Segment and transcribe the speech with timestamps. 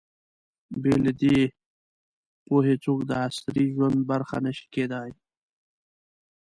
[0.81, 1.37] بې له دې
[2.45, 5.11] پوهې، څوک د عصري ژوند برخه نه شي کېدای.